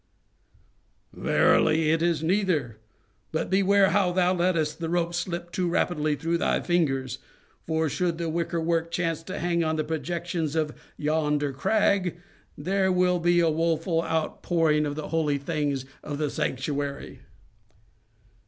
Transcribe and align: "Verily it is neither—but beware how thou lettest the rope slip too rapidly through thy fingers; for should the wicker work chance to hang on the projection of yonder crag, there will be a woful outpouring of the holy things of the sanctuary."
"Verily 1.13 1.91
it 1.91 2.01
is 2.01 2.23
neither—but 2.23 3.51
beware 3.51 3.91
how 3.91 4.11
thou 4.11 4.33
lettest 4.33 4.79
the 4.79 4.89
rope 4.89 5.13
slip 5.13 5.51
too 5.51 5.67
rapidly 5.69 6.15
through 6.15 6.39
thy 6.39 6.59
fingers; 6.59 7.19
for 7.67 7.87
should 7.87 8.17
the 8.17 8.27
wicker 8.27 8.59
work 8.59 8.89
chance 8.89 9.21
to 9.21 9.37
hang 9.37 9.63
on 9.63 9.75
the 9.75 9.83
projection 9.83 10.49
of 10.57 10.73
yonder 10.97 11.53
crag, 11.53 12.17
there 12.57 12.91
will 12.91 13.19
be 13.19 13.39
a 13.39 13.49
woful 13.51 14.01
outpouring 14.01 14.87
of 14.87 14.95
the 14.95 15.09
holy 15.09 15.37
things 15.37 15.85
of 16.03 16.17
the 16.17 16.31
sanctuary." 16.31 17.19